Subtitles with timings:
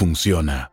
[0.00, 0.72] funciona.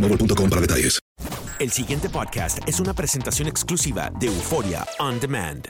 [0.00, 1.00] boostmobile.com para detalles.
[1.58, 5.68] El siguiente podcast es una presentación exclusiva de Euforia On Demand.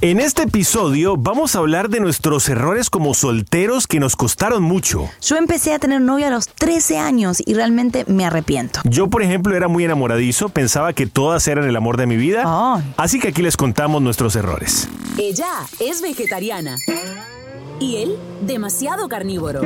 [0.00, 5.08] En este episodio vamos a hablar de nuestros errores como solteros que nos costaron mucho.
[5.20, 8.80] Yo empecé a tener novio a los 13 años y realmente me arrepiento.
[8.82, 12.42] Yo, por ejemplo, era muy enamoradizo, pensaba que todas eran el amor de mi vida.
[12.44, 12.82] Ay.
[12.96, 14.88] Así que aquí les contamos nuestros errores.
[15.18, 16.76] Ella es vegetariana
[17.78, 19.60] y él demasiado carnívoro.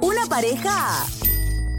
[0.00, 1.06] Una pareja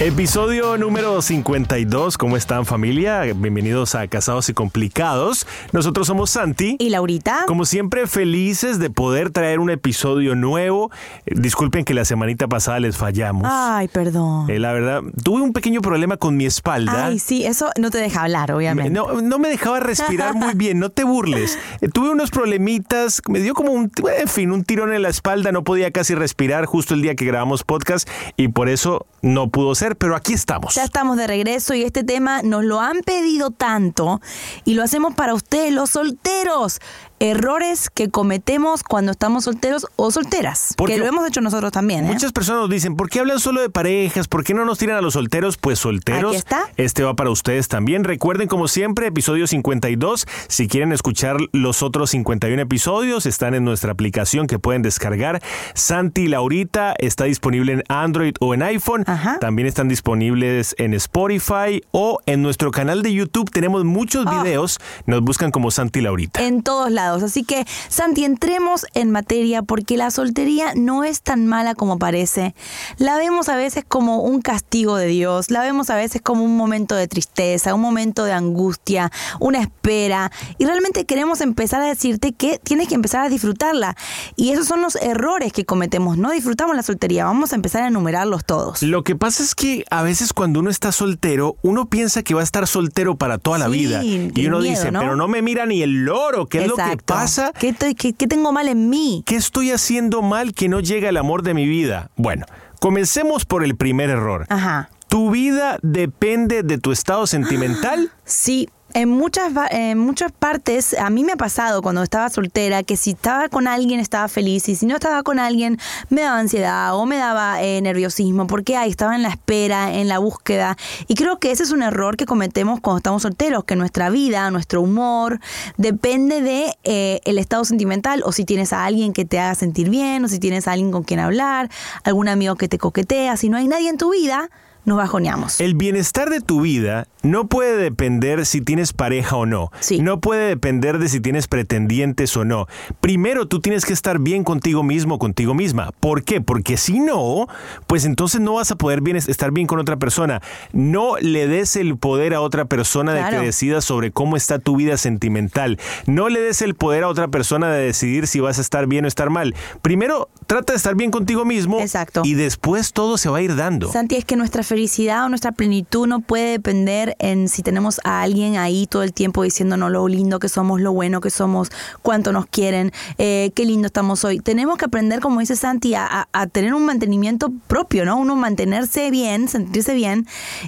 [0.00, 2.18] Episodio número 52.
[2.18, 3.22] ¿Cómo están familia?
[3.34, 5.44] Bienvenidos a Casados y Complicados.
[5.72, 6.76] Nosotros somos Santi.
[6.78, 7.42] ¿Y Laurita?
[7.48, 10.92] Como siempre, felices de poder traer un episodio nuevo.
[11.26, 13.48] Eh, Disculpen que la semanita pasada les fallamos.
[13.50, 14.48] Ay, perdón.
[14.48, 17.06] Eh, la verdad, tuve un pequeño problema con mi espalda.
[17.06, 18.90] Ay, sí, eso no te deja hablar, obviamente.
[18.92, 21.58] No, no me dejaba respirar muy bien, no te burles.
[21.80, 25.52] Eh, tuve unos problemitas, me dio como un, en fin, un tirón en la espalda,
[25.52, 29.74] no podía casi respirar justo el día que grabamos podcast y por eso no pudo
[29.74, 30.74] ser, pero aquí estamos.
[30.74, 34.20] Ya estamos de regreso y este tema nos lo han pedido tanto
[34.64, 36.80] y lo hacemos para ustedes, los solteros.
[37.20, 40.74] Errores que cometemos cuando estamos solteros o solteras.
[40.76, 42.04] Porque que lo hemos hecho nosotros también.
[42.04, 42.08] ¿eh?
[42.12, 44.28] Muchas personas nos dicen, ¿por qué hablan solo de parejas?
[44.28, 45.56] ¿Por qué no nos tiran a los solteros?
[45.56, 46.30] Pues solteros.
[46.30, 46.68] Aquí está.
[46.76, 48.04] Este va para ustedes también.
[48.04, 50.26] Recuerden, como siempre, episodio 52.
[50.48, 55.42] Si quieren escuchar los otros 51 episodios, están en nuestra aplicación que pueden descargar.
[55.74, 59.04] Santi Laurita está disponible en Android o en iPhone.
[59.06, 59.38] Ajá.
[59.40, 63.50] También están disponibles en Spotify o en nuestro canal de YouTube.
[63.50, 64.42] Tenemos muchos Ah.
[64.42, 64.78] videos.
[65.06, 66.40] Nos buscan como Santi Laurita.
[66.44, 67.07] En todos lados.
[67.16, 72.54] Así que, Santi, entremos en materia porque la soltería no es tan mala como parece.
[72.98, 76.56] La vemos a veces como un castigo de Dios, la vemos a veces como un
[76.56, 79.10] momento de tristeza, un momento de angustia,
[79.40, 80.30] una espera.
[80.58, 83.96] Y realmente queremos empezar a decirte que tienes que empezar a disfrutarla.
[84.36, 86.18] Y esos son los errores que cometemos.
[86.18, 87.24] No disfrutamos la soltería.
[87.24, 88.82] Vamos a empezar a enumerarlos todos.
[88.82, 92.40] Lo que pasa es que a veces cuando uno está soltero, uno piensa que va
[92.40, 94.02] a estar soltero para toda la Sí, vida.
[94.04, 95.00] Y uno miedo, dice, ¿no?
[95.00, 96.97] pero no me mira ni el loro, ¿qué es lo que.
[97.04, 97.52] Pasa?
[97.58, 99.22] ¿Qué, estoy- qué- qué tengo mal en mí?
[99.26, 102.10] ¿Qué estoy haciendo mal que no llega el amor de mi vida?
[102.16, 102.46] Bueno,
[102.80, 104.46] comencemos por el primer error.
[104.48, 104.90] Ajá.
[105.08, 108.12] ¿Tu vida depende de tu estado sentimental?
[108.24, 112.96] Sí, en muchas, en muchas partes a mí me ha pasado cuando estaba soltera que
[112.96, 115.78] si estaba con alguien estaba feliz y si no estaba con alguien
[116.08, 120.08] me daba ansiedad o me daba eh, nerviosismo porque ahí estaba en la espera, en
[120.08, 120.76] la búsqueda.
[121.06, 124.50] Y creo que ese es un error que cometemos cuando estamos solteros, que nuestra vida,
[124.50, 125.40] nuestro humor
[125.76, 129.90] depende de eh, el estado sentimental o si tienes a alguien que te haga sentir
[129.90, 131.70] bien o si tienes a alguien con quien hablar,
[132.04, 133.36] algún amigo que te coquetea.
[133.36, 134.50] Si no hay nadie en tu vida,
[134.88, 135.60] nos bajoneamos.
[135.60, 139.70] El bienestar de tu vida no puede depender si tienes pareja o no.
[139.80, 140.00] Sí.
[140.00, 142.66] No puede depender de si tienes pretendientes o no.
[143.00, 145.92] Primero tú tienes que estar bien contigo mismo, contigo misma.
[146.00, 146.40] ¿Por qué?
[146.40, 147.46] Porque si no,
[147.86, 150.40] pues entonces no vas a poder bien, estar bien con otra persona.
[150.72, 154.76] No le des el poder a otra persona de que decida sobre cómo está tu
[154.76, 155.78] vida sentimental.
[156.06, 159.04] No le des el poder a otra persona de decidir si vas a estar bien
[159.04, 159.54] o estar mal.
[159.82, 161.80] Primero, trata de estar bien contigo mismo.
[161.80, 162.22] Exacto.
[162.24, 163.92] Y después todo se va a ir dando.
[163.92, 168.22] Santi, es que nuestra felicidad o nuestra plenitud no puede depender en si tenemos a
[168.22, 171.70] alguien ahí todo el tiempo diciéndonos lo lindo que somos, lo bueno que somos,
[172.02, 174.38] cuánto nos quieren, eh, qué lindo estamos hoy.
[174.38, 178.16] Tenemos que aprender, como dice Santi, a, a- a tener un mantenimiento propio, ¿no?
[178.18, 180.26] Uno mantenerse bien, sentirse bien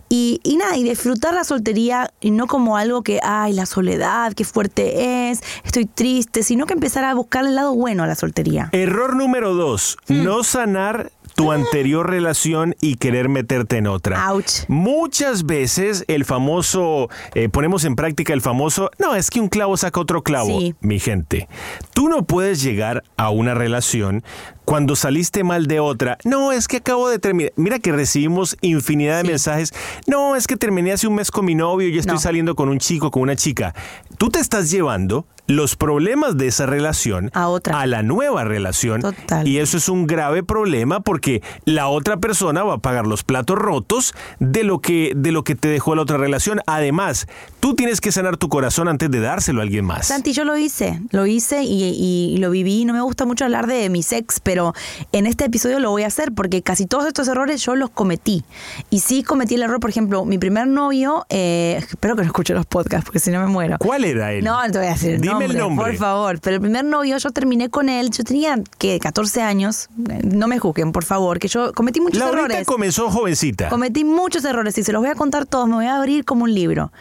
[0.09, 4.33] y, y nada, y disfrutar la soltería y no como algo que, ay, la soledad,
[4.35, 8.15] qué fuerte es, estoy triste, sino que empezar a buscar el lado bueno a la
[8.17, 8.69] soltería.
[8.73, 10.25] Error número dos, Mm.
[10.25, 14.31] no sanar tu anterior relación y querer meterte en otra.
[14.31, 14.65] Ouch.
[14.69, 19.79] Muchas veces el famoso, eh, ponemos en práctica el famoso, no, es que un clavo
[19.79, 20.49] saca otro clavo.
[20.61, 20.75] Sí.
[20.83, 21.49] Mi gente,
[21.95, 24.23] tú no puedes llegar a una relación
[24.67, 26.19] cuando saliste mal de otra.
[26.25, 27.53] No, es que acabo de terminar.
[27.57, 29.29] Mira que recibimos infinidad de Sí.
[29.31, 29.73] mensajes.
[30.07, 32.21] No, es que terminé hace un mes con mi novio y estoy No.
[32.21, 33.75] saliendo con un chico, con una chica.
[34.19, 37.81] Tú te estás llevando los problemas de esa relación A otra.
[37.81, 39.01] a la nueva relación.
[39.01, 39.49] Total.
[39.49, 41.30] Y eso es un grave problema porque
[41.65, 45.55] la otra persona va a pagar los platos rotos de lo que, de lo que
[45.55, 46.61] te dejó la otra relación.
[46.67, 47.27] Además,
[47.61, 50.09] tú tienes que sanar tu corazón antes de dárselo a alguien más.
[50.09, 52.85] Santi, yo lo hice, lo hice y, lo viví.
[52.85, 54.75] No me gusta mucho hablar de mis ex, pero
[55.13, 58.45] en este episodio lo voy a hacer porque casi todos estos errores yo los cometí.
[58.89, 62.55] Y sí cometí el error, por ejemplo, mi primer novio, eh, espero que no escuche
[62.55, 63.77] los podcasts porque si no me muero.
[63.79, 64.45] ¿Cuál era él?
[64.45, 65.87] No, no te voy a decir el Dime nombre, el nombre.
[65.87, 66.41] por favor.
[66.41, 69.89] Pero el primer novio, yo terminé con él, yo tenía, que 14 años.
[70.25, 72.67] No me juzguen, por favor, que yo cometí muchos Laurita errores.
[72.67, 73.69] comenzó jovencita.
[73.69, 76.45] Cometí muchos errores y se los voy a contar todos, me voy a abrir como
[76.45, 76.93] un libro.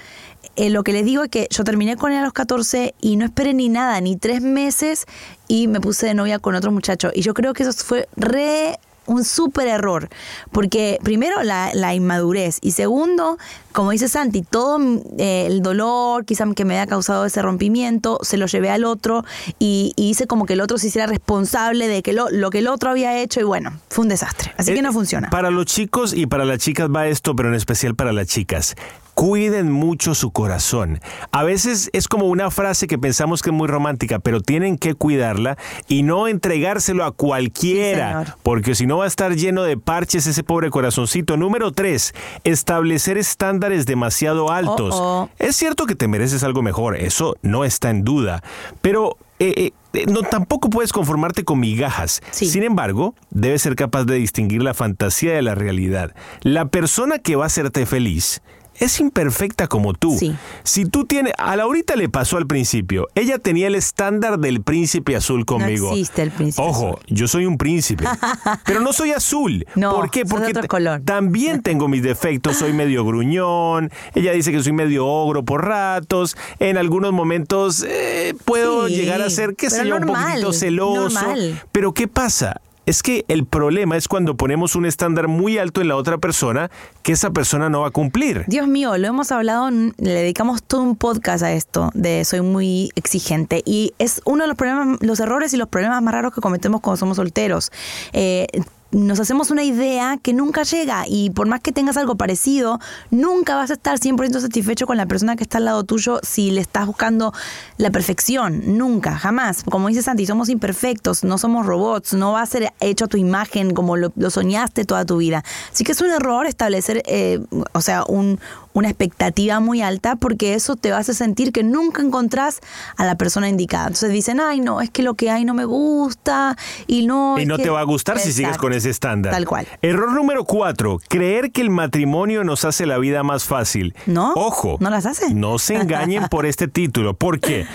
[0.56, 3.16] Eh, lo que les digo es que yo terminé con él a los 14 y
[3.16, 5.06] no esperé ni nada, ni tres meses
[5.48, 7.12] y me puse de novia con otro muchacho.
[7.14, 8.78] Y yo creo que eso fue re
[9.10, 10.08] un súper error,
[10.52, 13.38] porque primero la, la inmadurez y segundo,
[13.74, 14.80] como dice Santi, todo
[15.18, 19.26] eh, el dolor quizá que me había causado ese rompimiento, se lo llevé al otro
[19.60, 22.60] y, y hice como que el otro se hiciera responsable de que lo, lo que
[22.60, 24.54] el otro había hecho y bueno, fue un desastre.
[24.58, 25.30] Así que Eh, no funciona.
[25.30, 28.76] Para los chicos y para las chicas va esto, pero en especial para las chicas.
[29.20, 31.02] Cuiden mucho su corazón.
[31.34, 34.94] A veces es como una frase que pensamos que es muy romántica, pero tienen que
[34.94, 35.58] cuidarla
[35.90, 40.26] y no entregárselo a cualquiera, Sí, porque si no va a estar lleno de parches
[40.26, 41.36] ese pobre corazoncito.
[41.36, 42.14] Número tres,
[42.46, 44.96] establecer estándares demasiado altos.
[44.96, 45.30] Oh, oh.
[45.38, 48.42] Es cierto que te mereces algo mejor, eso no está en duda,
[48.82, 52.22] pero eh, eh, eh, no tampoco puedes conformarte con migajas.
[52.32, 52.46] Sí.
[52.46, 56.16] Sin embargo, debes ser capaz de distinguir la fantasía de la realidad.
[56.42, 58.42] La persona que va a hacerte feliz
[58.80, 60.16] es imperfecta como tú.
[60.18, 60.36] Sí.
[60.64, 65.16] Si tú tienes, a Laurita le pasó al principio, ella tenía el estándar del príncipe
[65.16, 65.90] azul conmigo.
[65.92, 67.16] existe el príncipe Ojo, azul.
[67.16, 68.06] yo soy un príncipe,
[68.66, 69.66] pero no soy azul.
[69.76, 70.26] No, ¿Por qué?
[70.26, 71.02] Porque otro color.
[71.06, 76.38] también tengo mis defectos, soy medio gruñón, ella dice que soy medio ogro por ratos,
[76.60, 81.22] en algunos momentos eh, puedo Sí, llegar a ser, qué sé yo, un poquitito celoso.
[81.22, 81.62] normal.
[81.72, 82.62] Pero ¿qué pasa?
[82.90, 86.72] Es que el problema es cuando ponemos un estándar muy alto en la otra persona
[87.04, 88.46] que esa persona no va a cumplir.
[88.48, 92.90] Dios mío, lo hemos hablado, le dedicamos todo un podcast a esto, de soy muy
[92.96, 93.62] exigente.
[93.64, 96.82] Y es uno de los problemas, los errores y los problemas más raros que cometemos
[96.82, 97.72] cuando somos solteros.
[98.12, 98.48] Eh,
[98.92, 102.80] nos hacemos una idea que nunca llega y por más que tengas algo parecido,
[103.12, 106.52] nunca vas a estar 100% satisfecho con la persona que está al lado tuyo si
[106.52, 107.34] le estás buscando
[107.78, 108.78] la perfección.
[108.78, 109.64] Nunca, jamás.
[109.64, 113.74] Como dice Santi, somos imperfectos, no somos robots, no va a ser hecho tu imagen
[113.74, 115.44] como lo, lo soñaste toda tu vida.
[115.72, 117.40] Así que es un error establecer, eh,
[117.74, 118.40] o sea, un,
[118.80, 122.62] una expectativa muy alta porque eso te hacer sentir que nunca encontrás
[122.98, 123.88] a la persona indicada.
[123.88, 126.58] Entonces dicen, ay, no, es que lo que hay no me gusta
[126.88, 127.38] y no...
[127.40, 127.64] Y no que-".
[127.64, 129.34] te va a gustar si sigues con ese estándar.
[129.34, 129.68] Tal cual.
[129.82, 133.96] Error número cuatro, creer que el matrimonio nos hace la vida más fácil.
[134.06, 134.34] ¿No?
[134.34, 134.78] Ojo.
[134.80, 135.34] ¿No las hace?
[135.34, 137.14] No se engañen por este título.
[137.14, 137.68] ¿Por qué?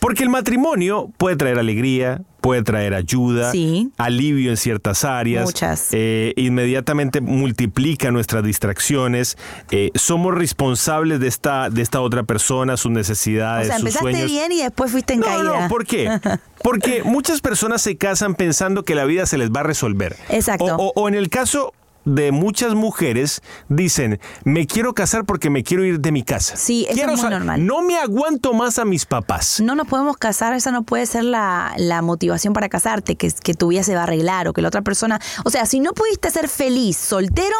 [0.00, 3.90] Porque el matrimonio puede traer alegría, puede traer ayuda, Sí.
[3.98, 5.44] alivio en ciertas áreas.
[5.44, 5.88] Muchas.
[5.92, 9.36] eh, inmediatamente multiplica nuestras distracciones.
[9.70, 14.10] eh, somos responsables de esta, de esta otra persona, sus O necesidades, sea, sus empezaste
[14.12, 14.30] sueños.
[14.30, 15.60] bien y después fuiste en No, caída.
[15.62, 16.08] no, ¿por qué?
[16.62, 20.16] Porque muchas personas se casan pensando que la vida se les va a resolver.
[20.28, 20.64] Exacto.
[20.76, 21.72] O, o- o en el caso
[22.08, 26.56] de muchas mujeres dicen, me quiero casar porque me quiero ir de mi casa.
[26.56, 27.66] Sí, eso Quiero es muy normal.
[27.66, 29.60] No me aguanto más a mis papás.
[29.60, 33.54] No nos podemos casar, esa no puede ser la, la motivación para casarte, que, que
[33.54, 35.20] tu vida se va a arreglar o que la otra persona...
[35.44, 37.56] O sea, si no pudiste ser feliz soltero,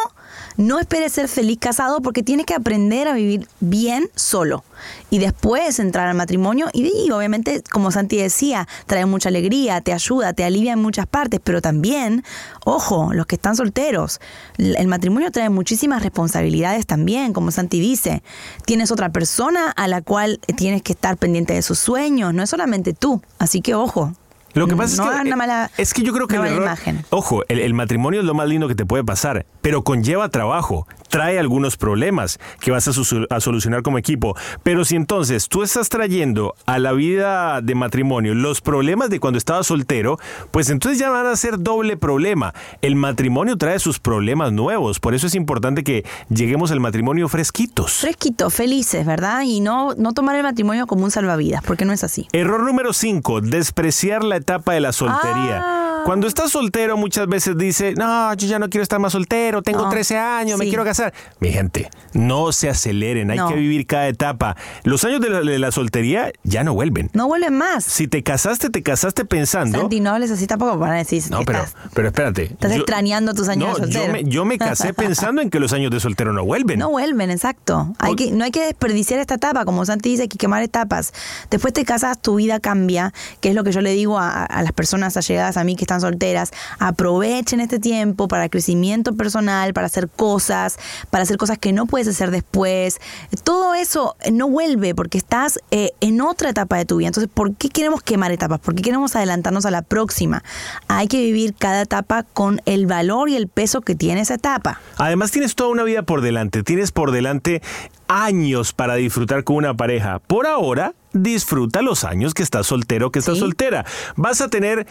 [0.57, 4.63] no esperes ser feliz casado porque tienes que aprender a vivir bien solo.
[5.09, 9.93] Y después entrar al matrimonio y, y obviamente, como Santi decía, trae mucha alegría, te
[9.93, 12.23] ayuda, te alivia en muchas partes, pero también,
[12.65, 14.19] ojo, los que están solteros,
[14.57, 18.23] el matrimonio trae muchísimas responsabilidades también, como Santi dice.
[18.65, 22.49] Tienes otra persona a la cual tienes que estar pendiente de sus sueños, no es
[22.49, 23.21] solamente tú.
[23.37, 24.13] Así que ojo.
[24.55, 26.63] Lo que pasa no es que una mala, es que yo creo que el error-
[26.63, 27.05] imagen.
[27.11, 30.87] ojo, el, el matrimonio es lo más lindo que te puede pasar, pero conlleva trabajo,
[31.09, 34.35] trae algunos problemas que vas a, solucionar como equipo.
[34.63, 39.37] Pero si entonces tú estás trayendo a la vida de matrimonio los problemas de cuando
[39.37, 40.17] estabas soltero,
[40.51, 42.53] pues entonces ya van a ser doble problema.
[42.81, 47.93] El matrimonio trae sus problemas nuevos, por eso es importante que lleguemos al matrimonio fresquitos.
[47.93, 49.41] Fresquitos, felices, ¿verdad?
[49.45, 52.27] Y no, no tomar el matrimonio como un salvavidas, porque no es así.
[52.31, 55.61] Error número 5, despreciar la etapa de la soltería.
[55.63, 56.01] Ah.
[56.05, 59.83] Cuando estás soltero muchas veces dice, no, yo ya no quiero estar más soltero, tengo
[59.83, 59.89] No.
[59.89, 60.98] 13 años, me quiero casar.
[61.39, 63.47] Mi gente, no se aceleren, hay No.
[63.49, 64.55] que vivir cada etapa.
[64.83, 67.09] Los años de la, de la soltería ya no vuelven.
[67.13, 67.83] No vuelven más.
[67.83, 69.79] Si te casaste, te casaste pensando...
[69.79, 72.43] Santi, no hables así tampoco decir no, pero, estás, pero espérate.
[72.43, 74.05] estás extrañando tus años no, de soltero.
[74.05, 76.79] Yo me, yo me casé pensando en que los años de soltero no vuelven.
[76.79, 77.93] No vuelven, exacto.
[77.99, 81.13] Hay que, no hay que desperdiciar esta etapa, como Santi dice, hay que quemar etapas.
[81.49, 84.61] Después te casas, tu vida cambia, que es lo que yo le digo a, a
[84.63, 86.51] las personas allegadas a mí que están solteras.
[86.79, 90.77] Aprovechen este tiempo para crecimiento personal, para hacer cosas,
[91.09, 92.99] para hacer cosas que no puedes hacer después.
[93.43, 97.07] Todo eso no vuelve porque estás eh, en otra etapa de tu vida.
[97.07, 98.59] Entonces, ¿por qué queremos quemar etapas?
[98.59, 100.43] ¿Por qué queremos adelantarnos a la próxima?
[100.87, 104.81] Hay que vivir cada etapa con el valor y el peso que tiene esa etapa.
[104.97, 107.61] Además tienes toda una vida por delante, tienes por delante
[108.07, 110.19] años para disfrutar con una pareja.
[110.19, 113.39] Por ahora, disfruta los años que estás soltero, que estás Sí.
[113.41, 113.85] soltera.
[114.15, 114.85] Vas a tener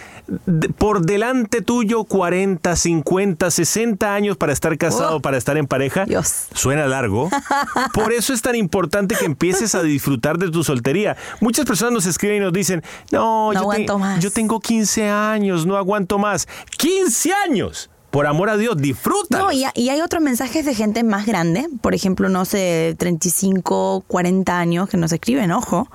[0.77, 5.21] por delante tuyo 40, 50, 60 años para estar casado, Oh.
[5.21, 6.05] para estar en pareja.
[6.05, 6.47] Dios.
[6.55, 7.31] Suena largo.
[7.95, 11.17] Por eso es tan importante que empieces a disfrutar de tu soltería.
[11.41, 12.83] Muchas personas nos escriben y nos dicen,
[13.13, 14.21] no, No yo, te- aguanto más".
[14.21, 16.49] yo tengo 15 años, no aguanto más.
[16.79, 17.91] ¡15 años!
[18.11, 19.39] Por amor a Dios, disfruta.
[19.39, 24.05] No, y, y hay otros mensajes de gente más grande, por ejemplo, no sé, 35,
[24.07, 25.89] 40 años que nos escriben, ojo,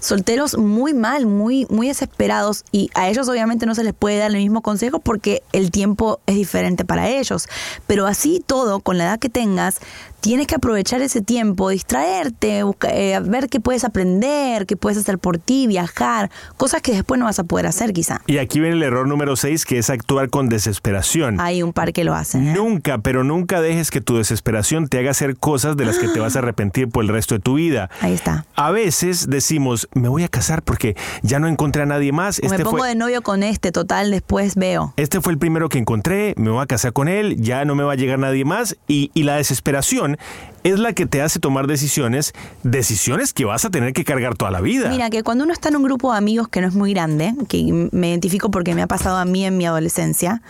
[0.00, 4.30] solteros muy mal, muy, muy desesperados y a ellos obviamente no se les puede dar
[4.32, 7.46] el mismo consejo porque el tiempo es diferente para ellos.
[7.86, 9.78] Pero así todo, con la edad que tengas,
[10.20, 15.18] tienes que aprovechar ese tiempo, distraerte, busca- eh, ver qué puedes aprender, qué puedes hacer
[15.18, 18.20] por ti, viajar, cosas que después no vas a poder hacer quizá.
[18.26, 21.40] Y aquí viene el error número 6, que es actuar con desesperación.
[21.62, 22.52] Un par que lo hacen.
[22.52, 26.20] Nunca, pero nunca dejes que tu desesperación te haga hacer cosas de las que te
[26.20, 27.90] vas a arrepentir por el resto de tu vida.
[28.00, 28.46] Ahí está.
[28.54, 32.38] A veces decimos, me voy a casar porque ya no encontré a nadie más.
[32.38, 34.94] O me Este pongo fue, de novio con este, total, después veo.
[34.96, 37.82] este fue el primero que encontré, me voy a casar con él, ya no me
[37.84, 38.76] va a llegar nadie más.
[38.88, 40.18] Y, y la desesperación
[40.64, 44.50] es la que te hace tomar decisiones, decisiones que vas a tener que cargar toda
[44.50, 44.90] la vida.
[44.90, 47.34] Mira, que cuando uno está en un grupo de amigos que no es muy grande,
[47.48, 50.42] que me identifico porque me ha pasado a mí en mi adolescencia,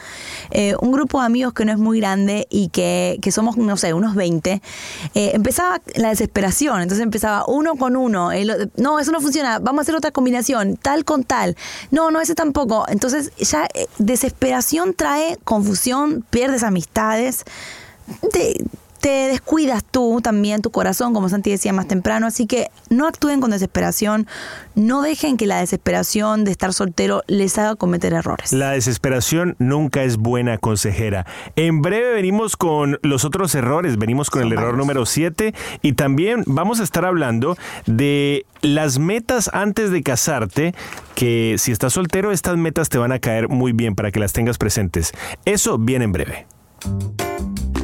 [0.51, 3.77] eh, un grupo de amigos que no es muy grande y que, que somos, no
[3.77, 4.63] sé, unos 20,
[5.15, 6.83] eh, empezaba la desesperación.
[6.83, 8.31] Entonces empezaba uno con uno,
[8.77, 11.57] no, eso no funciona, vamos a hacer otra combinación, tal con tal.
[11.91, 12.85] No, no, ese tampoco.
[12.89, 17.45] Entonces ya eh, desesperación trae confusión, pierdes amistades.
[18.33, 18.65] Te,
[19.01, 22.27] te descuidas tú también, tu corazón, como Santi decía más temprano.
[22.27, 24.27] Así que no actúen con desesperación.
[24.75, 28.53] No dejen que la desesperación de estar soltero les haga cometer errores.
[28.53, 31.27] La desesperación nunca es buena consejera.
[31.57, 36.45] En breve venimos con los otros errores, venimos con el error número 7 y también
[36.47, 40.75] vamos a estar hablando de las metas antes de casarte,
[41.15, 44.33] que si estás soltero estas metas te van a caer muy bien para que las
[44.33, 45.13] tengas presentes.
[45.45, 46.47] Eso viene en breve.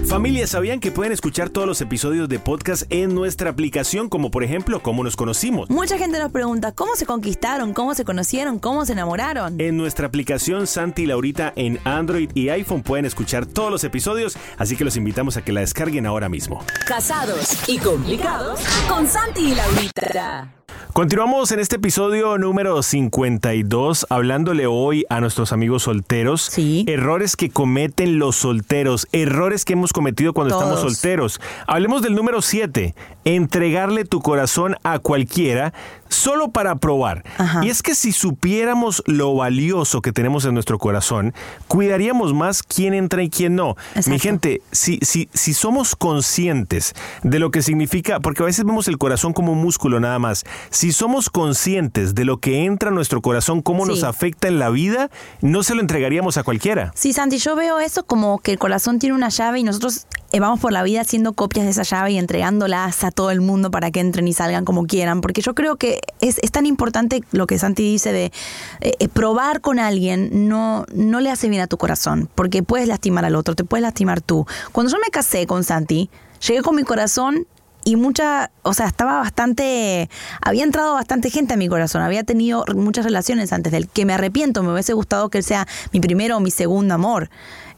[0.09, 4.45] Familia, ¿sabían que pueden escuchar todos los episodios de podcast en nuestra aplicación, como por
[4.45, 5.69] ejemplo, cómo nos conocimos?
[5.69, 9.61] Mucha gente nos pregunta cómo se conquistaron, cómo se conocieron, cómo se enamoraron.
[9.61, 14.37] En nuestra aplicación Santi y Laurita en Android y iPhone pueden escuchar todos los episodios,
[14.59, 16.65] así que los invitamos a que la descarguen ahora mismo.
[16.87, 20.53] Casados y complicados con Santi y Laurita.
[20.92, 26.42] Continuamos en este episodio número 52 hablándole hoy a nuestros amigos solteros.
[26.42, 26.85] Sí.
[26.88, 31.40] Errores que cometen los solteros, errores que hemos cometido cuando estamos solteros.
[31.66, 35.75] Hablemos del número 7, entregarle tu corazón a cualquiera
[36.09, 37.25] solo para probar.
[37.38, 37.64] Ajá.
[37.64, 41.35] Y es que si supiéramos lo valioso que tenemos en nuestro corazón,
[41.68, 43.76] cuidaríamos más quién entra y quién no.
[44.06, 48.88] Mi gente, si, si, si somos conscientes de lo que significa, porque a veces vemos
[48.88, 52.92] el corazón como un músculo nada más, si somos conscientes de lo que entra a
[52.92, 56.92] nuestro corazón, cómo nos afecta en la vida, no se lo entregaríamos a cualquiera.
[56.94, 60.40] Sí, Santi, yo veo eso como que el corazón tiene una llave y nosotros eh,
[60.40, 63.70] vamos por la vida haciendo copias de esa llave y entregándolas a todo el mundo
[63.70, 65.20] para que entren y salgan como quieran.
[65.20, 68.32] Porque yo creo que es, es tan importante lo que Santi dice de
[68.80, 72.88] eh, eh, probar con alguien no, no le hace bien a tu corazón, porque puedes
[72.88, 74.46] lastimar al otro, te puedes lastimar tú.
[74.73, 76.11] Cuando yo me casé con Santi,
[76.46, 77.46] llegué con mi corazón
[77.87, 80.11] y mucha, o sea, estaba bastante,
[80.43, 84.12] había entrado bastante gente a mi corazón, había tenido muchas relaciones antes del que me
[84.12, 87.31] arrepiento, me hubiese gustado que él sea mi primero o mi segundo amor.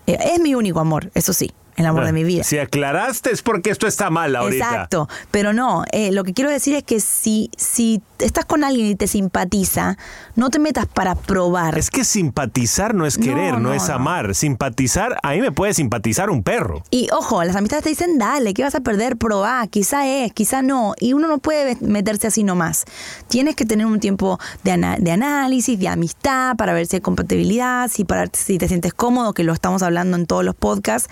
[0.06, 2.44] Eh, es mi único amor, eso sí, el amor de mi vida.
[2.44, 4.64] Si aclaraste es porque esto está mal ahorita.
[4.64, 8.86] Exacto, pero no, eh, lo que quiero decir es que si, si estás con alguien
[8.86, 9.96] y te simpatiza,
[10.34, 11.78] no te metas para probar.
[11.78, 13.94] Es que simpatizar no es querer, no, no, es no.
[13.94, 14.34] amar.
[14.34, 16.82] Simpatizar, a mí me puede simpatizar un perro.
[16.90, 19.16] Y ojo, las amistades te dicen, dale, ¿qué vas a perder?
[19.16, 20.94] Probá, quizá es, quizá no.
[20.98, 22.84] Y uno no puede meterse así nomás.
[23.28, 27.02] Tienes que tener un tiempo de, ana- de análisis, de amistad, para ver si hay
[27.02, 31.08] compatibilidad, si, para, si te sientes cómodo, que lo estamos hablando en todos los podcasts.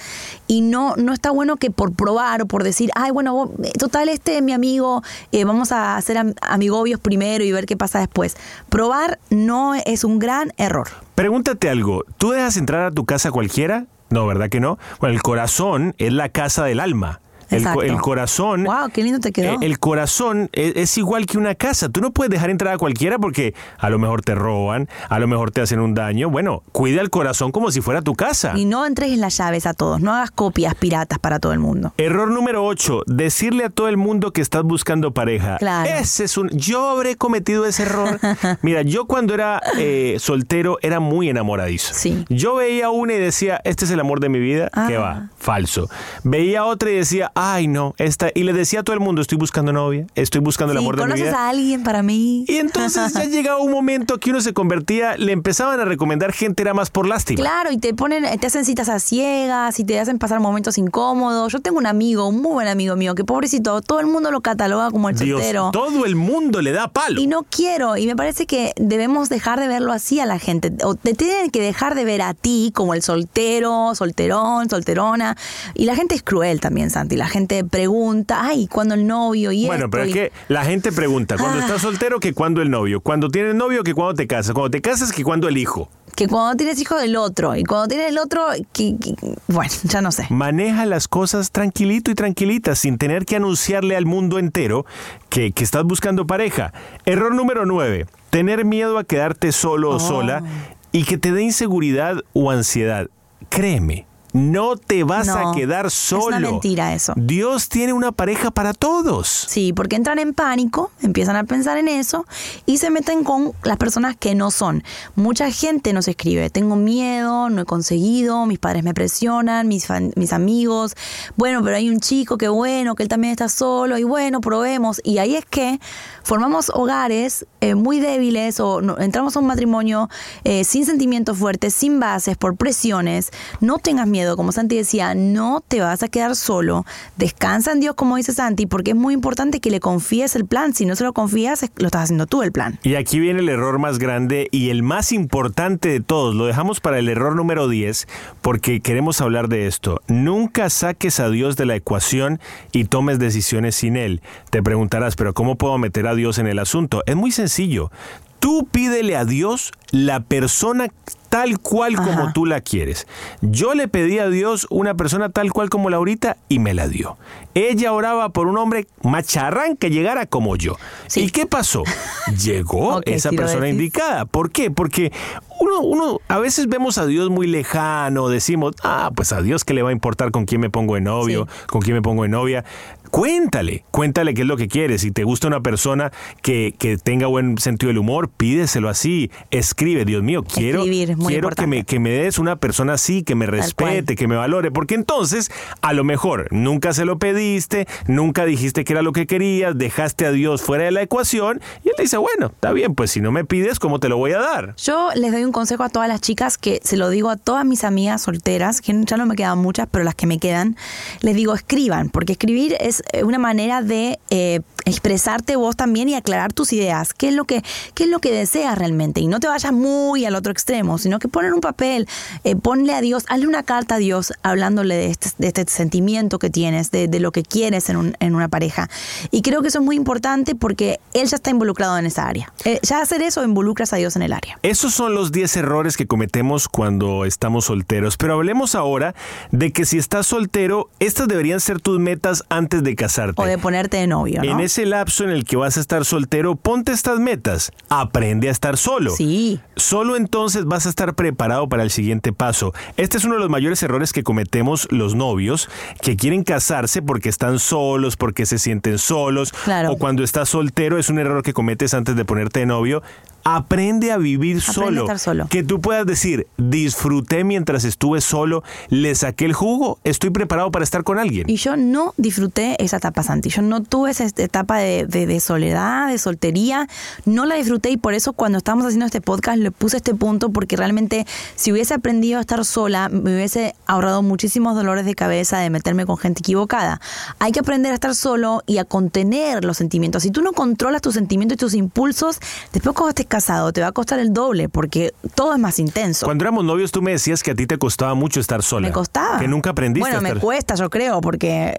[0.49, 4.37] Y no, no está bueno que por probar o por decir, ay, bueno, total, este
[4.37, 8.37] es mi amigo, eh, vamos a hacer am- amigobios primero y ver qué pasa después.
[8.69, 10.89] Probar no es un gran error.
[11.15, 13.87] Pregúntate algo, ¿tú dejas entrar a tu casa cualquiera?
[14.11, 14.79] No, ¿verdad que no?
[15.01, 17.21] Bueno, el corazón es la casa del alma.
[17.51, 18.65] El, corazón...
[18.65, 19.53] Wow, qué lindo te quedó.
[19.53, 21.89] eh, El corazón es, es igual que una casa.
[21.89, 25.27] Tú no puedes dejar entrar a cualquiera porque a lo mejor te roban, a lo
[25.29, 26.31] mejor te hacen un daño.
[26.31, 28.53] Bueno, cuida el corazón como si fuera tu casa.
[28.57, 31.93] Y no entregues las llaves a todos, no hagas copias piratas para todo el mundo.
[31.99, 35.57] Error número 8, decirle a todo el mundo que estás buscando pareja.
[35.59, 35.89] Claro.
[35.91, 36.49] Ese es un...
[36.51, 38.19] Yo habré cometido ese error.
[38.63, 41.95] Mira, yo cuando era eh, soltero era muy enamoradizo.
[41.95, 42.25] Sí.
[42.29, 44.69] Yo veía una y decía, este es el amor de mi vida.
[44.73, 44.87] Ah.
[44.89, 45.31] ¿Qué va?
[45.37, 45.89] Falso.
[46.25, 48.31] Veía otra y decía, ay no, esta...
[48.35, 50.97] Y le decía a todo el mundo, estoy buscando novia, estoy buscando el Sí, amor
[50.97, 51.39] de mi ¿Conoces vida.
[51.39, 52.45] a alguien para mí?
[52.49, 56.63] Y entonces ya llegaba un momento que uno se convertía, le empezaban a recomendar gente,
[56.63, 57.37] era más por lástima.
[57.41, 61.53] Claro, y te ponen, te hacen citas a ciegas y te hacen pasar momentos incómodos.
[61.53, 64.41] Yo tengo un amigo, un muy buen amigo mío, que pobrecito, todo el mundo lo
[64.41, 65.71] cataloga como el Dios, soltero.
[65.73, 67.21] todo el mundo le da palo.
[67.21, 70.73] Y no quiero, y me parece que debemos dejar de verlo así a la gente.
[70.85, 75.37] O te tienen que dejar de ver a ti como el soltero, solterón, solterona.
[75.75, 77.17] Y la gente es cruel también, Santi.
[77.17, 79.53] La gente pregunta, ay, ¿cuándo el novio?
[79.53, 79.91] Y Bueno, esto?
[79.91, 81.63] pero es que la gente pregunta, cuando Ah.
[81.63, 84.81] estás soltero, que cuando el novio, cuando tienes novio, que cuando te casas, cuando te
[84.81, 85.89] casas, que cuando el hijo.
[86.15, 89.15] que cuando tienes hijo del otro, y cuando tienes el otro, que, que-
[89.49, 90.27] bueno, ya no sé.
[90.31, 94.87] Maneja las cosas tranquilito y tranquilita, sin tener que anunciarle al mundo entero
[95.29, 96.73] que, que estás buscando pareja.
[97.05, 100.01] Error número 9, tener miedo a quedarte solo o Oh.
[100.01, 100.43] sola
[100.91, 103.09] y que te dé inseguridad o ansiedad.
[103.51, 104.07] Créeme.
[104.37, 106.27] No te vas No, a quedar es solo.
[106.27, 107.15] una mentira eso.
[107.17, 109.27] Dios tiene una pareja para todos.
[109.29, 112.27] Sí, porque entran en pánico, empiezan a pensar en eso
[112.67, 114.85] y se meten con las personas que no son.
[115.15, 120.13] Mucha gente nos escribe, tengo miedo, no he conseguido, mis padres me presionan, mis, fan-
[120.17, 120.95] mis amigos,
[121.37, 125.01] bueno, pero hay un chico que bueno, que él también está solo y bueno, probemos.
[125.05, 125.81] Y ahí es que
[126.23, 130.09] formamos hogares eh, muy débiles o no- entramos a un matrimonio
[130.45, 133.31] eh, sin sentimientos fuertes, sin bases, por presiones.
[133.61, 136.87] No tengas miedo, como Santi decía, no te vas a quedar solo.
[137.17, 140.75] Descansa en Dios, como dice Santi, porque es muy importante que le confíes el plan.
[140.75, 142.79] Si no se lo confías, lo estás haciendo tú el plan.
[142.83, 146.35] Y aquí viene el error más grande y el más importante de todos.
[146.35, 148.09] Lo dejamos para el error número 10
[148.41, 150.01] porque queremos hablar de esto.
[150.09, 152.41] Nunca saques a Dios de la ecuación
[152.73, 154.23] y tomes decisiones sin Él.
[154.51, 157.03] Te preguntarás, pero ¿cómo puedo meter a Dios en el asunto?
[157.07, 157.91] Es muy sencillo.
[158.39, 160.89] Tú pídele a Dios la persona
[161.29, 163.07] tal cual como tú la quieres.
[163.41, 167.17] Yo le pedí a Dios una persona tal cual como Laurita y me la dio.
[167.55, 170.77] Ella oraba por un hombre macharrán que llegara como yo.
[171.07, 171.25] Sí.
[171.25, 171.85] ¿Y qué pasó?
[172.45, 174.27] Llegó esa persona indicada.
[174.27, 174.71] ¿Por qué?
[174.71, 175.13] Porque
[175.59, 179.73] uno, uno, a veces vemos a Dios muy lejano, decimos, ah, pues a Dios que
[179.73, 182.29] le va a importar con quién me pongo de novio, con quién me pongo de
[182.29, 182.65] novia.
[183.11, 185.03] Cuéntale, cuéntale qué es lo que quieres.
[185.03, 189.31] Si te gusta una persona que, que tenga buen sentido del humor, pídeselo así.
[189.51, 193.47] Escribe, Dios mío, quiero, quiero que, me, que me des una persona así, que me
[193.47, 194.71] respete, que me valore.
[194.71, 199.27] Porque entonces, a lo mejor, nunca se lo pediste, nunca dijiste que era lo que
[199.27, 203.11] querías, dejaste a Dios fuera de la ecuación y él dice, bueno, está bien, pues
[203.11, 204.75] si no me pides, ¿cómo te lo voy a dar?
[204.77, 207.65] Yo les doy un consejo a todas las chicas que se lo digo a todas
[207.65, 210.77] mis amigas solteras, que ya no me quedan muchas, pero las que me quedan,
[211.21, 216.15] les digo, escriban, porque escribir es eh, una manera de eh, expresarte vos también y
[216.15, 217.13] aclarar tus ideas.
[217.13, 217.63] ¿Qué es lo que,
[217.95, 219.21] qué es lo que deseas realmente?
[219.21, 222.09] Y no te vayas muy al otro extremo, sino que poner un papel,
[222.45, 226.39] eh, ponle a Dios, hazle una carta a Dios hablándole de este, de este sentimiento
[226.39, 228.89] que tienes, de, lo que quieres en, un, en, una pareja.
[229.31, 232.53] Y creo que eso es muy importante porque él ya está involucrado en esa área.
[232.65, 234.59] Eh, ya hacer eso involucras a Dios en el área.
[234.63, 238.17] Esos son los 10 errores que cometemos cuando estamos solteros.
[238.17, 239.15] Pero hablemos ahora
[239.51, 243.43] de que si estás soltero, estas deberían ser tus metas antes de casarte.
[243.43, 244.43] O de ponerte de novio.
[244.43, 247.73] En ese lapso en el que vas a estar soltero, ponte estas metas.
[247.89, 249.13] Aprende a estar solo.
[249.13, 249.61] Sí.
[249.77, 252.75] Solo entonces vas a estar preparado para el siguiente paso.
[252.97, 255.71] Este es uno de los mayores errores que cometemos los novios
[256.03, 259.53] que quieren casarse porque están solos, porque se sienten solos.
[259.65, 259.93] Claro.
[259.93, 263.03] O cuando estás soltero es un error que cometes antes de ponerte de novio
[263.49, 265.01] Aprende a vivir Aprende solo.
[265.03, 265.47] A estar solo.
[265.49, 270.83] Que tú puedas decir, disfruté mientras estuve solo, le saqué el jugo, estoy preparado para
[270.83, 271.49] estar con alguien.
[271.49, 273.51] Y yo no disfruté esa etapa, Santi.
[273.51, 276.89] Yo no tuve esa etapa de, de, soledad, de soltería.
[277.25, 280.51] No la disfruté y por eso cuando estábamos haciendo este podcast le puse este punto
[280.51, 285.59] porque realmente si hubiese aprendido a estar sola, me hubiese ahorrado muchísimos dolores de cabeza
[285.59, 287.01] de meterme con gente equivocada.
[287.39, 290.25] Hay que aprender a estar solo y a contener los sentimientos.
[290.25, 292.41] Si tú no controlas tus sentimientos y tus impulsos,
[292.73, 296.25] después cuando te casado te va a costar el doble porque todo es más intenso.
[296.25, 298.89] Cuando éramos novios tú me decías que a ti te costaba mucho estar sola.
[298.89, 299.39] Me costaba.
[299.39, 300.35] Que nunca aprendiste Bueno, a estar...
[300.37, 301.77] me cuesta, yo creo, porque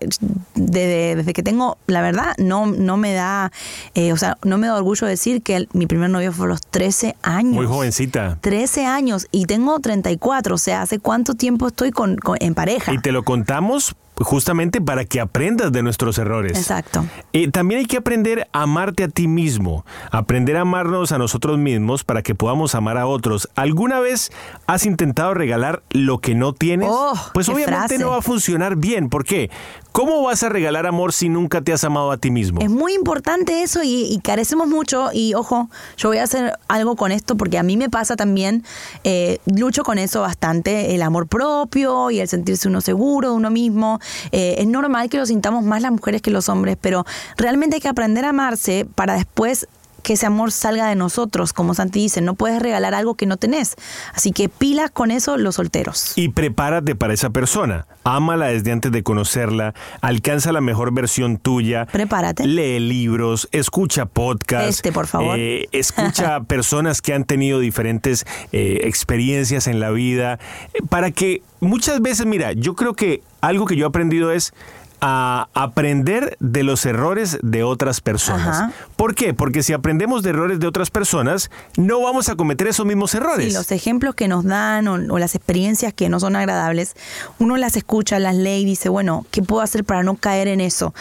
[0.54, 3.52] desde, desde, que tengo, la verdad, no, no me da,
[3.96, 6.50] eh, o sea, no me da orgullo decir que el, mi primer novio fue a
[6.50, 7.56] los 13 años.
[7.56, 8.38] Muy jovencita.
[8.42, 12.94] 13 años y tengo 34, o sea, ¿hace cuánto tiempo estoy con, con en pareja?
[12.94, 16.58] Y te lo contamos justamente para que aprendas de nuestros errores.
[16.58, 17.06] Exacto.
[17.34, 21.58] Eh, también hay que aprender a amarte a ti mismo, aprender a amarnos a nosotros
[21.58, 23.50] mismos para que podamos amar a otros.
[23.56, 24.32] ¿Alguna vez
[24.66, 26.90] has intentado regalar lo que no tienes?
[26.92, 28.00] Oh, pues obviamente frase.
[28.00, 29.10] no va a funcionar bien.
[29.10, 29.50] ¿Por qué?
[29.92, 32.62] ¿Cómo vas a regalar amor si nunca te has amado a ti mismo?
[32.62, 35.10] Es muy importante eso y, y carecemos mucho.
[35.12, 38.64] Y ojo, yo voy a hacer algo con esto porque a mí me pasa también,
[39.04, 43.50] eh, lucho con eso bastante, el amor propio y el sentirse uno seguro de uno
[43.50, 44.00] mismo.
[44.32, 47.06] Eh, es normal que lo sintamos más las mujeres que los hombres, pero
[47.38, 49.68] realmente hay que aprender a amarse para después
[50.08, 53.36] que ese amor salga de nosotros, como Santi dice, no puedes regalar algo que no
[53.36, 53.76] tenés.
[54.14, 56.14] Así que pilas con eso los solteros.
[56.16, 57.88] Y prepárate para esa persona.
[58.06, 61.88] Ámala desde antes de conocerla, alcanza la mejor versión tuya.
[61.88, 62.48] Prepárate.
[62.48, 64.78] Lee libros, escucha podcasts.
[64.78, 65.38] Este, por favor.
[65.38, 70.40] Eh, escucha personas que han tenido diferentes eh, experiencias en la vida.
[70.74, 74.54] eh, para que muchas veces, mira, yo creo que algo que yo he aprendido es
[75.00, 78.58] a aprender de los errores de otras personas.
[78.58, 78.72] Ajá.
[78.96, 79.34] ¿Por qué?
[79.34, 83.48] Porque si aprendemos de errores de otras personas, no vamos a cometer esos mismos errores.
[83.48, 86.96] Sí, los ejemplos que nos dan o, o las experiencias que no son agradables,
[87.40, 90.62] uno las escucha, las lee y dice, bueno, ¿qué puedo hacer para no caer en
[90.62, 90.94] eso?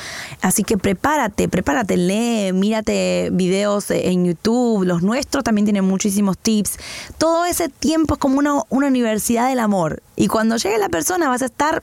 [0.43, 6.79] Así que prepárate, prepárate, lee, mírate videos en YouTube, los nuestros también tienen muchísimos tips.
[7.19, 10.03] Todo ese tiempo es como una, una universidad del amor.
[10.17, 11.83] Y cuando llegue la persona vas a estar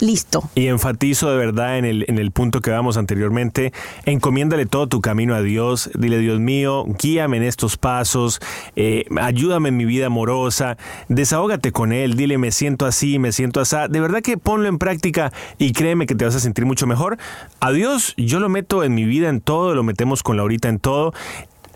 [0.00, 0.48] listo.
[0.54, 3.72] Y enfatizo de verdad en el, en el punto que vamos anteriormente,
[4.04, 8.40] encomiéndale todo tu camino a Dios, dile Dios mío, guíame en estos pasos,
[8.76, 10.76] eh, ayúdame en mi vida amorosa,
[11.08, 14.78] desahógate con Él, dile me siento así, me siento así, de verdad que ponlo en
[14.78, 17.18] práctica y créeme que te vas a sentir mucho mejor.
[17.60, 20.78] A Dios yo lo meto en mi vida en todo, lo metemos con Laurita en
[20.78, 21.12] todo.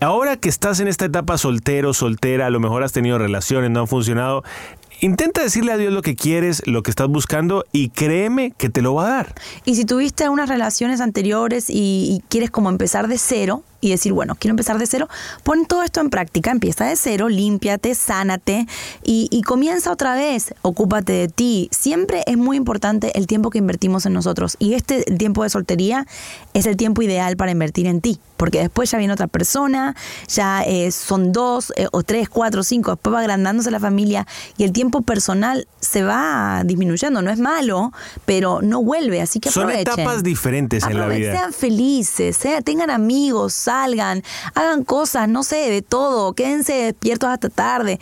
[0.01, 3.81] Ahora que estás en esta etapa soltero, soltera, a lo mejor has tenido relaciones, no
[3.81, 4.43] han funcionado,
[5.03, 8.83] Intenta decirle a Dios lo que quieres, lo que estás buscando y créeme que te
[8.83, 9.35] lo va a dar.
[9.65, 14.37] Y si tuviste unas relaciones anteriores y, quieres como empezar de cero y decir, bueno,
[14.38, 15.09] quiero empezar de cero,
[15.45, 18.66] pon todo esto en práctica, empieza de cero, límpiate, sánate
[19.05, 21.68] y, y comienza otra vez, ocúpate de ti.
[21.71, 25.51] Siempre es muy importante el tiempo que invertimos en nosotros y este el tiempo de
[25.51, 26.07] soltería
[26.55, 29.97] es el tiempo ideal para invertir en ti, porque después ya viene otra persona,
[30.29, 34.64] ya eh, son dos eh, o tres, cuatro, cinco, después va agrandándose la familia y
[34.64, 37.21] el tiempo personal se va disminuyendo.
[37.21, 37.92] No es malo,
[38.25, 39.92] pero no vuelve, así que Son aprovechen.
[40.01, 41.33] etapas diferentes en la vida.
[41.33, 44.23] Sean felices, sea- tengan amigos, salgan,
[44.55, 47.99] hagan cosas, no sé, de todo, quédense despiertos hasta tarde.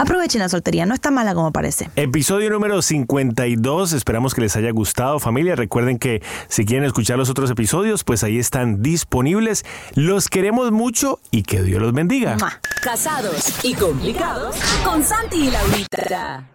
[0.00, 1.90] Aprovechen la soltería, no está mala como parece.
[1.96, 5.56] Episodio número 52, esperamos que les haya gustado familia.
[5.56, 9.64] Recuerden que si quieren escuchar los otros episodios, pues ahí están disponibles.
[9.94, 12.36] Los queremos mucho y que Dios los bendiga.
[12.80, 14.54] Casados y complicados
[14.84, 16.48] con Santi y Laurita.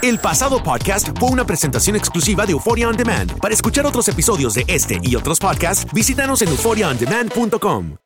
[0.00, 3.38] El pasado podcast fue una presentación exclusiva de Euphoria On Demand.
[3.40, 8.05] Para escuchar otros episodios de este y otros podcasts, visítanos en euphoriaondemand.com.